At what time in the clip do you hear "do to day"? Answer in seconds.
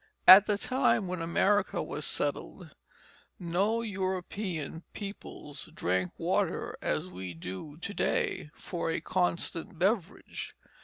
7.35-8.49